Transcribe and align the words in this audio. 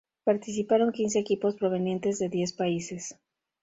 Participaron 0.23 0.93
quince 0.93 1.19
equipos 1.19 1.55
provenientes 1.57 2.17
de 2.17 2.27
diez 2.29 2.53
países. 2.53 3.13